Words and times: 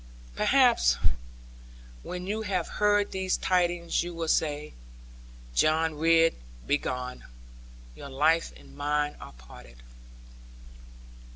Perhaps, 0.35 0.97
when 2.01 2.25
you 2.25 2.41
have 2.41 2.67
heard 2.67 3.11
these 3.11 3.37
tidings 3.37 4.01
you 4.01 4.15
will 4.15 4.27
say, 4.27 4.73
"John 5.53 5.93
Ridd, 5.93 6.33
begone; 6.65 7.25
your 7.95 8.09
life 8.09 8.51
and 8.57 8.75
mine 8.75 9.15
are 9.21 9.33
parted."' 9.33 9.83